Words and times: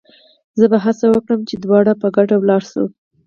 زه 0.59 0.65
به 0.71 0.77
هڅه 0.85 1.05
وکړم 1.09 1.41
چې 1.49 1.55
دواړه 1.57 1.93
په 2.01 2.07
ګډه 2.15 2.35
ولاړ 2.39 2.61
شو. 2.71 2.85